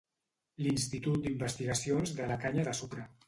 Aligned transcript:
L'institut 0.67 1.19
d'Investigacions 1.27 2.15
de 2.21 2.31
la 2.33 2.39
Canya 2.47 2.67
de 2.71 2.75
Sucre. 2.81 3.07